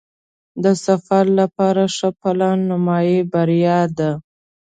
د 0.63 0.65
سفر 0.85 1.23
لپاره 1.39 1.83
ښه 1.95 2.09
پلان 2.21 2.57
نیمایي 2.69 3.19
بریا 3.31 3.79
ده. 3.97 4.11